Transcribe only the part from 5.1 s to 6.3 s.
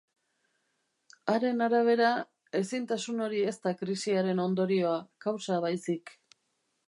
kausa baizik.